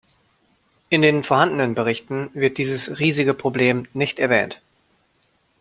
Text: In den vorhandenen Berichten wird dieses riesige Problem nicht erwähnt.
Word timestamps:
In 0.89 1.03
den 1.03 1.23
vorhandenen 1.23 1.75
Berichten 1.75 2.31
wird 2.33 2.57
dieses 2.57 2.97
riesige 2.97 3.35
Problem 3.35 3.85
nicht 3.93 4.17
erwähnt. 4.17 4.59